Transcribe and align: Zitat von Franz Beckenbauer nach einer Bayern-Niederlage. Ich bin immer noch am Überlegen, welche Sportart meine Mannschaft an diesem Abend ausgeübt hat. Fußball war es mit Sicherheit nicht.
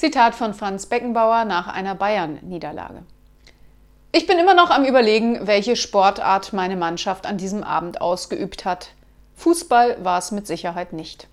Zitat 0.00 0.34
von 0.34 0.54
Franz 0.54 0.86
Beckenbauer 0.86 1.44
nach 1.44 1.66
einer 1.66 1.94
Bayern-Niederlage. 1.94 3.02
Ich 4.12 4.26
bin 4.26 4.38
immer 4.38 4.54
noch 4.54 4.70
am 4.70 4.86
Überlegen, 4.86 5.46
welche 5.46 5.76
Sportart 5.76 6.54
meine 6.54 6.76
Mannschaft 6.76 7.26
an 7.26 7.36
diesem 7.36 7.62
Abend 7.62 8.00
ausgeübt 8.00 8.64
hat. 8.64 8.92
Fußball 9.36 10.02
war 10.02 10.18
es 10.18 10.30
mit 10.30 10.46
Sicherheit 10.46 10.94
nicht. 10.94 11.28